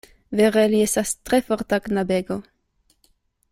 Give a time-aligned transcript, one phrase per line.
[0.37, 2.41] Vere li estas tre forta knabego.